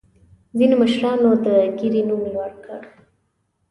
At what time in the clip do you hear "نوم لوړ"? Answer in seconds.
2.09-2.51